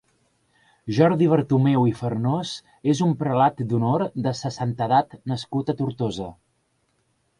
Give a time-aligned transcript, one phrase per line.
[0.99, 2.53] Jordi Bertomeu i Farnós
[2.93, 6.33] és un prelat d'Honor de Sa Santedat nascut a Tortosa.